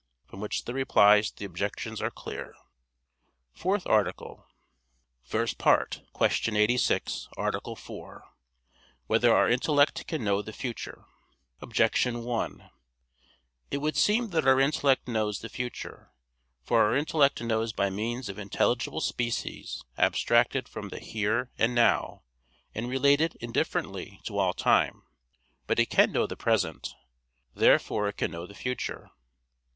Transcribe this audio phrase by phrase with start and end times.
[0.25, 2.55] From which the replies to the objections are clear._______________________
[3.59, 4.47] FOURTH ARTICLE
[5.31, 5.45] [I,
[6.27, 6.57] Q.
[6.57, 7.79] 86, Art.
[7.79, 8.23] 4]
[9.05, 11.05] Whether Our Intellect Can Know the Future?
[11.61, 12.67] Objection 1:
[13.69, 16.11] It would seem that our intellect knows the future.
[16.63, 22.23] For our intellect knows by means of intelligible species abstracted from the "here" and "now,"
[22.73, 25.03] and related indifferently to all time.
[25.67, 26.95] But it can know the present.
[27.53, 29.11] Therefore it can know the future.